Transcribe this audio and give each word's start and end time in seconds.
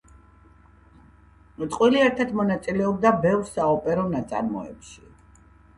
წყვილი 1.61 2.01
ერთად 2.07 2.33
მონაწილეობდა 2.41 3.15
ბევრ 3.27 3.45
საოპერო 3.55 4.09
ნაწარმოებში. 4.19 5.03